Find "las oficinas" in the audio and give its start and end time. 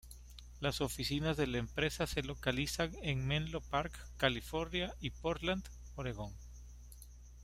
0.61-1.37